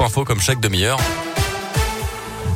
Info 0.00 0.24
comme 0.24 0.40
chaque 0.40 0.60
demi-heure. 0.60 0.98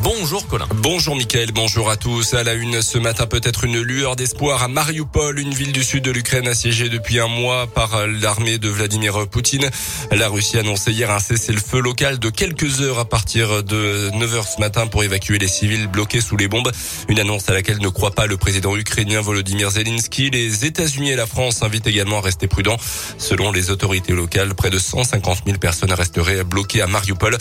Bonjour 0.03 0.47
Colin. 0.47 0.67
Bonjour 0.77 1.15
Mickaël, 1.15 1.53
bonjour 1.53 1.91
à 1.91 1.99
tous. 1.99 2.33
À 2.33 2.43
la 2.43 2.55
une 2.55 2.81
ce 2.81 2.97
matin 2.97 3.27
peut-être 3.27 3.65
une 3.65 3.79
lueur 3.83 4.17
d'espoir 4.17 4.63
à 4.63 4.69
Mariupol, 4.69 5.39
une 5.39 5.53
ville 5.53 5.73
du 5.73 5.85
sud 5.85 6.03
de 6.05 6.11
l'Ukraine 6.11 6.49
assiégée 6.49 6.89
depuis 6.89 7.21
un 7.21 7.27
mois 7.27 7.67
par 7.67 8.07
l'armée 8.07 8.57
de 8.57 8.71
Vladimir 8.71 9.29
Poutine. 9.29 9.69
La 10.11 10.29
Russie 10.29 10.57
a 10.57 10.63
hier 10.63 11.11
un 11.11 11.19
cessez-le-feu 11.19 11.81
local 11.81 12.19
de 12.19 12.31
quelques 12.31 12.81
heures 12.81 12.99
à 12.99 13.05
partir 13.05 13.63
de 13.63 14.11
9h 14.13 14.55
ce 14.55 14.61
matin 14.61 14.87
pour 14.87 15.05
évacuer 15.05 15.39
les 15.39 15.49
civils 15.49 15.87
bloqués 15.87 16.23
sous 16.23 16.39
les 16.39 16.49
bombes. 16.49 16.73
Une 17.09 17.21
annonce 17.21 17.51
à 17.51 17.53
laquelle 17.53 17.79
ne 17.81 17.89
croit 17.89 18.13
pas 18.13 18.27
le 18.27 18.39
président 18.39 18.75
ukrainien 18.79 19.21
Volodymyr 19.21 19.71
Zelensky. 19.71 20.31
Les 20.31 20.65
États-Unis 20.65 21.11
et 21.11 21.17
la 21.17 21.27
France 21.27 21.63
invitent 21.63 21.87
également 21.87 22.19
à 22.19 22.23
rester 22.23 22.47
prudents. 22.47 22.79
Selon 23.19 23.53
les 23.53 23.71
autorités 23.71 24.15
locales, 24.15 24.55
près 24.55 24.71
de 24.71 24.79
150 24.79 25.43
000 25.45 25.59
personnes 25.59 25.93
resteraient 25.93 26.43
bloquées 26.43 26.81
à 26.81 26.87
Mariupol. 26.87 27.37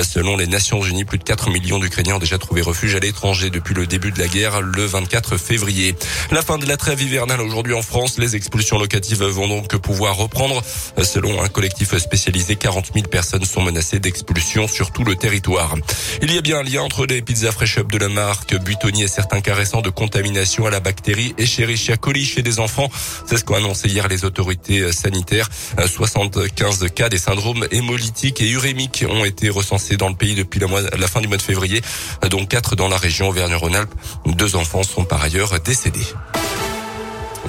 Selon 0.00 0.36
les 0.36 0.46
Nations 0.46 0.84
Unies, 0.84 1.04
plus 1.04 1.18
de 1.18 1.24
4 1.24 1.50
millions 1.50 1.80
d'Ukrainiens 1.80 2.03
ont 2.12 2.18
déjà 2.18 2.38
trouvé 2.38 2.60
refuge 2.60 2.94
à 2.94 2.98
l'étranger 2.98 3.50
depuis 3.50 3.74
le 3.74 3.86
début 3.86 4.12
de 4.12 4.18
la 4.18 4.28
guerre 4.28 4.60
le 4.60 4.84
24 4.84 5.36
février. 5.36 5.94
La 6.30 6.42
fin 6.42 6.58
de 6.58 6.66
la 6.66 6.76
trêve 6.76 7.00
hivernale 7.02 7.40
aujourd'hui 7.40 7.74
en 7.74 7.82
France. 7.82 8.18
Les 8.18 8.36
expulsions 8.36 8.78
locatives 8.78 9.22
vont 9.22 9.48
donc 9.48 9.74
pouvoir 9.76 10.16
reprendre. 10.16 10.62
Selon 11.02 11.42
un 11.42 11.48
collectif 11.48 11.96
spécialisé, 11.96 12.56
40 12.56 12.90
000 12.94 13.06
personnes 13.06 13.44
sont 13.44 13.62
menacées 13.62 13.98
d'expulsion 13.98 14.68
sur 14.68 14.92
tout 14.92 15.04
le 15.04 15.16
territoire. 15.16 15.74
Il 16.22 16.32
y 16.32 16.38
a 16.38 16.40
bien 16.40 16.58
un 16.58 16.62
lien 16.62 16.82
entre 16.82 17.06
les 17.06 17.22
pizzas 17.22 17.52
fresh 17.52 17.78
up 17.78 17.90
de 17.90 17.98
la 17.98 18.08
marque 18.08 18.54
Buitoni 18.56 19.02
et 19.02 19.08
certains 19.08 19.40
cas 19.40 19.54
récents 19.54 19.82
de 19.82 19.90
contamination 19.90 20.66
à 20.66 20.70
la 20.70 20.80
bactérie 20.80 21.34
Escherichia 21.38 21.96
coli 21.96 22.24
chez 22.24 22.42
des 22.42 22.60
enfants. 22.60 22.90
C'est 23.26 23.38
ce 23.38 23.44
qu'ont 23.44 23.56
annoncé 23.56 23.88
hier 23.88 24.08
les 24.08 24.24
autorités 24.24 24.92
sanitaires. 24.92 25.48
75 25.86 26.86
cas 26.94 27.08
des 27.08 27.18
syndromes 27.18 27.66
hémolytiques 27.70 28.40
et 28.40 28.50
urémiques 28.50 29.04
ont 29.08 29.24
été 29.24 29.48
recensés 29.48 29.96
dans 29.96 30.08
le 30.08 30.14
pays 30.14 30.34
depuis 30.34 30.60
la 30.60 31.08
fin 31.08 31.20
du 31.20 31.28
mois 31.28 31.36
de 31.36 31.42
février 31.42 31.80
dont 32.28 32.46
quatre 32.46 32.76
dans 32.76 32.88
la 32.88 32.96
région 32.96 33.28
Auvergne-Rhône-Alpes. 33.28 33.94
Deux 34.26 34.56
enfants 34.56 34.82
sont 34.82 35.04
par 35.04 35.22
ailleurs 35.22 35.58
décédés. 35.60 36.06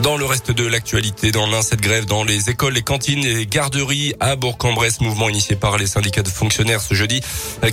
Dans 0.02 0.18
le 0.18 0.26
reste 0.26 0.52
de 0.52 0.68
l'actualité, 0.68 1.32
dans 1.32 1.48
l'un, 1.48 1.62
cette 1.62 1.80
grève 1.80 2.06
dans 2.06 2.26
les 2.26 2.50
écoles, 2.50 2.74
les 2.74 2.82
cantines 2.82 3.24
et 3.24 3.34
les 3.34 3.48
garderies 3.48 4.14
à 4.20 4.36
Bourg-en-Bresse, 4.36 5.00
mouvement 5.00 5.30
initié 5.30 5.56
par 5.56 5.78
les 5.78 5.88
syndicats 5.88 6.22
de 6.22 6.28
fonctionnaires 6.28 6.82
ce 6.82 6.94
jeudi, 6.94 7.22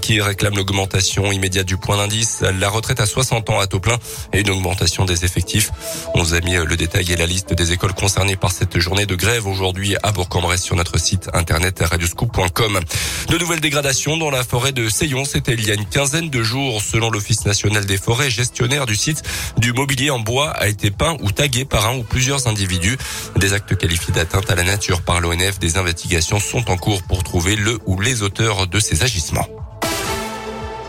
qui 0.01 0.21
réclament 0.21 0.57
l'augmentation 0.57 1.33
immédiate 1.33 1.67
du 1.67 1.77
point 1.77 1.97
d'indice, 1.97 2.43
la 2.59 2.69
retraite 2.69 3.01
à 3.01 3.07
60 3.07 3.51
ans 3.51 3.59
à 3.59 3.67
taux 3.67 3.81
plein 3.81 3.99
et 4.33 4.41
une 4.41 4.51
augmentation 4.51 5.05
des 5.05 5.25
effectifs. 5.25 5.71
On 6.15 6.23
vous 6.23 6.35
a 6.35 6.41
mis 6.41 6.55
le 6.55 6.77
détail 6.77 7.11
et 7.13 7.17
la 7.17 7.27
liste 7.27 7.55
des 7.55 7.73
écoles 7.73 7.93
concernées 7.93 8.37
par 8.37 8.53
cette 8.53 8.79
journée 8.79 9.05
de 9.05 9.17
grève 9.17 9.49
aujourd'hui 9.49 9.97
à 10.05 10.13
Bourg-en-Bresse 10.13 10.63
sur 10.63 10.77
notre 10.77 10.99
site 10.99 11.29
internet 11.35 11.81
radioscoop.com. 11.81 12.81
De 13.29 13.39
nouvelles 13.39 13.61
dégradations 13.61 14.17
dans 14.17 14.31
la 14.31 14.45
forêt 14.45 14.73
de 14.73 14.89
Seyon, 14.89 15.25
c'était 15.25 15.55
il 15.55 15.67
y 15.67 15.73
a 15.73 15.75
une 15.75 15.87
quinzaine 15.87 16.31
de 16.31 16.43
jours. 16.43 16.83
Selon 16.83 17.11
l'Office 17.11 17.45
national 17.47 17.85
des 17.85 17.99
forêts, 17.99 18.31
gestionnaire 18.31 18.87
du 18.87 18.95
site, 18.95 19.23
du 19.59 19.73
mobilier 19.73 20.11
en 20.11 20.21
bois 20.21 20.51
a 20.51 20.69
été 20.69 20.93
peint 20.93 21.17
ou 21.21 21.33
tagué 21.33 21.65
par 21.65 21.87
un 21.87 21.97
ou 21.97 22.05
plusieurs 22.13 22.47
individus. 22.47 22.99
Des 23.37 23.55
actes 23.55 23.75
qualifiés 23.75 24.15
d'atteinte 24.15 24.51
à 24.51 24.55
la 24.55 24.63
nature 24.63 25.01
par 25.01 25.21
l'ONF. 25.21 25.59
Des 25.59 25.79
investigations 25.79 26.39
sont 26.39 26.71
en 26.71 26.77
cours 26.77 27.03
pour 27.03 27.25
trouver 27.25 27.57
le 27.57 27.79
ou 27.87 28.01
les 28.01 28.23
auteurs 28.23 28.69
de 28.69 28.79
ces 28.79 29.03
agissements. 29.03 29.49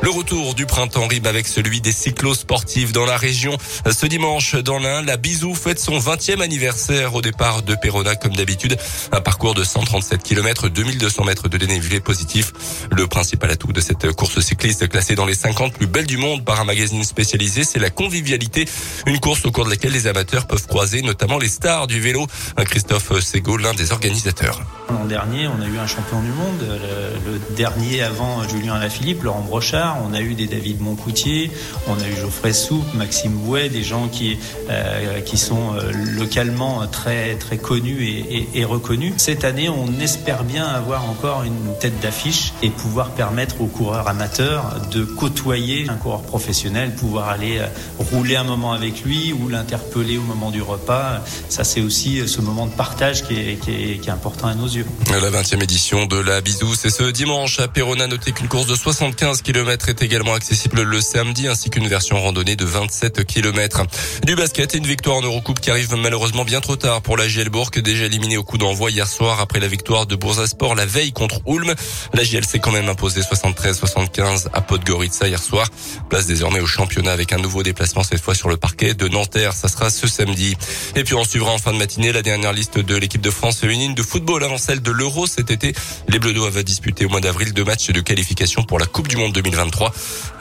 Le 0.03 0.09
retour 0.09 0.53
du 0.53 0.65
printemps 0.65 1.07
rime 1.07 1.27
avec 1.27 1.47
celui 1.47 1.79
des 1.79 1.93
cyclosportifs 1.93 2.91
dans 2.91 3.05
la 3.05 3.15
région. 3.15 3.57
Ce 3.89 4.05
dimanche, 4.05 4.53
dans 4.55 4.77
l'Ain, 4.77 5.01
la 5.01 5.15
Bisou 5.15 5.55
fête 5.55 5.79
son 5.79 5.97
20e 5.97 6.41
anniversaire 6.41 7.15
au 7.15 7.21
départ 7.21 7.61
de 7.61 7.73
Perona, 7.73 8.17
comme 8.17 8.35
d'habitude. 8.35 8.77
Un 9.13 9.21
parcours 9.21 9.53
de 9.53 9.63
137 9.63 10.21
km, 10.21 10.67
2200 10.67 11.23
mètres 11.23 11.47
de 11.47 11.55
dénivelé 11.55 12.01
positif. 12.01 12.51
Le 12.91 13.07
principal 13.07 13.49
atout 13.49 13.71
de 13.71 13.79
cette 13.79 14.11
course 14.11 14.41
cycliste 14.41 14.89
classée 14.89 15.15
dans 15.15 15.25
les 15.25 15.35
50 15.35 15.71
plus 15.71 15.87
belles 15.87 16.05
du 16.05 16.17
monde 16.17 16.43
par 16.43 16.59
un 16.59 16.65
magazine 16.65 17.05
spécialisé, 17.05 17.63
c'est 17.63 17.79
la 17.79 17.89
convivialité. 17.89 18.67
Une 19.05 19.21
course 19.21 19.45
au 19.45 19.51
cours 19.51 19.63
de 19.63 19.69
laquelle 19.69 19.93
les 19.93 20.07
amateurs 20.07 20.47
peuvent 20.47 20.67
croiser 20.67 21.01
notamment 21.01 21.39
les 21.39 21.47
stars 21.47 21.87
du 21.87 22.01
vélo. 22.01 22.27
Christophe 22.65 23.21
Sego, 23.21 23.55
l'un 23.55 23.73
des 23.73 23.93
organisateurs. 23.93 24.59
L'an 24.89 25.05
dernier, 25.05 25.47
on 25.47 25.61
a 25.61 25.65
eu 25.65 25.77
un 25.77 25.87
champion 25.87 26.21
du 26.21 26.31
monde, 26.31 26.81
le 27.25 27.55
dernier 27.55 28.01
avant 28.01 28.45
Julien 28.49 28.73
Alaphilippe, 28.73 29.23
Laurent 29.23 29.43
Brochard 29.43 29.92
on 30.07 30.13
a 30.13 30.21
eu 30.21 30.33
des 30.33 30.47
David 30.47 30.81
Moncoutier, 30.81 31.51
on 31.87 31.93
a 31.93 32.07
eu 32.07 32.15
Geoffrey 32.19 32.53
Soupe, 32.53 32.93
Maxime 32.93 33.31
Bouet, 33.31 33.69
des 33.69 33.83
gens 33.83 34.07
qui, 34.07 34.37
euh, 34.69 35.21
sont 35.35 35.75
euh, 35.75 35.91
localement 36.15 36.87
très, 36.87 37.37
connus 37.61 38.23
et, 38.53 38.63
reconnus. 38.65 39.13
Cette 39.17 39.43
année, 39.43 39.67
on 39.67 39.99
espère 39.99 40.43
bien 40.43 40.65
avoir 40.65 41.09
encore 41.09 41.43
une 41.43 41.77
tête 41.79 41.99
d'affiche 41.99 42.53
et 42.61 42.69
pouvoir 42.69 43.09
permettre 43.09 43.59
aux 43.61 43.67
coureurs 43.67 44.07
amateurs 44.07 44.75
de 44.91 45.03
côtoyer 45.03 45.87
un 45.89 45.95
coureur 45.95 46.21
professionnel, 46.21 46.95
pouvoir 46.95 47.29
aller 47.29 47.57
euh, 47.57 47.67
rouler 47.97 48.37
un 48.37 48.43
moment 48.43 48.71
avec 48.73 49.03
lui 49.03 49.33
ou 49.33 49.49
l'interpeller 49.49 50.17
au 50.17 50.21
moment 50.21 50.51
du 50.51 50.61
repas. 50.61 51.21
Ça, 51.49 51.63
c'est 51.63 51.81
aussi 51.81 52.27
ce 52.27 52.39
moment 52.39 52.67
de 52.67 52.71
partage 52.71 53.23
qui 53.23 53.33
est, 53.33 53.99
qui 54.01 54.09
important 54.09 54.47
à 54.47 54.55
nos 54.55 54.67
yeux. 54.67 54.85
La 55.09 55.29
20e 55.29 55.61
édition 55.61 56.05
de 56.05 56.17
la 56.17 56.41
Bisou, 56.41 56.75
c'est 56.75 56.89
ce 56.89 57.03
dimanche 57.03 57.59
à 57.59 57.67
Perona. 57.67 58.07
Notez 58.07 58.31
qu'une 58.31 58.47
course 58.47 58.67
de 58.67 58.75
75 58.75 59.41
km 59.41 59.82
est 59.89 60.01
également 60.01 60.33
accessible 60.33 60.81
le 60.81 61.01
samedi 61.01 61.47
ainsi 61.47 61.69
qu'une 61.69 61.87
version 61.87 62.21
randonnée 62.21 62.55
de 62.55 62.65
27 62.65 63.25
km. 63.25 63.83
Du 64.25 64.35
basket 64.35 64.75
et 64.75 64.77
une 64.77 64.85
victoire 64.85 65.17
en 65.17 65.21
Eurocoupe 65.21 65.59
qui 65.59 65.71
arrive 65.71 65.95
malheureusement 65.95 66.45
bien 66.45 66.61
trop 66.61 66.75
tard 66.75 67.01
pour 67.01 67.17
la 67.17 67.27
GL 67.27 67.49
Bourg, 67.49 67.71
déjà 67.75 68.05
éliminée 68.05 68.37
au 68.37 68.43
coup 68.43 68.57
d'envoi 68.57 68.91
hier 68.91 69.07
soir 69.07 69.39
après 69.41 69.59
la 69.59 69.67
victoire 69.67 70.05
de 70.05 70.15
Boursasport 70.15 70.75
la 70.75 70.85
veille 70.85 71.11
contre 71.11 71.41
Ulm. 71.47 71.73
La 72.13 72.23
GL 72.23 72.45
s'est 72.45 72.59
quand 72.59 72.71
même 72.71 72.87
imposée 72.87 73.21
73-75 73.21 74.47
à 74.53 74.61
Podgorica 74.61 75.27
hier 75.27 75.41
soir. 75.41 75.67
Place 76.09 76.27
désormais 76.27 76.59
au 76.59 76.67
championnat 76.67 77.11
avec 77.11 77.33
un 77.33 77.37
nouveau 77.37 77.63
déplacement 77.63 78.03
cette 78.03 78.21
fois 78.21 78.35
sur 78.35 78.49
le 78.49 78.57
parquet 78.57 78.93
de 78.93 79.07
Nanterre. 79.07 79.53
Ça 79.53 79.67
sera 79.67 79.89
ce 79.89 80.07
samedi. 80.07 80.55
Et 80.95 81.03
puis 81.03 81.15
on 81.15 81.23
suivra 81.23 81.51
en 81.51 81.57
fin 81.57 81.73
de 81.73 81.77
matinée 81.77 82.11
la 82.11 82.21
dernière 82.21 82.53
liste 82.53 82.79
de 82.79 82.95
l'équipe 82.95 83.21
de 83.21 83.31
France 83.31 83.57
féminine 83.57 83.95
de 83.95 84.03
football 84.03 84.43
avant 84.43 84.57
celle 84.57 84.81
de 84.81 84.91
l'Euro 84.91 85.27
cet 85.27 85.51
été. 85.51 85.73
Les 86.07 86.19
Bleus 86.19 86.33
avaient 86.45 86.63
disputé 86.63 87.05
au 87.05 87.09
mois 87.09 87.21
d'avril 87.21 87.53
deux 87.53 87.63
matchs 87.63 87.89
de 87.89 88.01
qualification 88.01 88.63
pour 88.63 88.79
la 88.79 88.85
Coupe 88.85 89.07
du 89.07 89.17
Monde 89.17 89.33
2023 89.33 89.72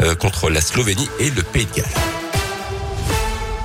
euh, 0.01 0.15
contre 0.15 0.51
la 0.51 0.61
Slovénie 0.61 1.09
et 1.19 1.31
le 1.31 1.43
Pays 1.43 1.67
de 1.67 1.81
Galles. 1.81 2.22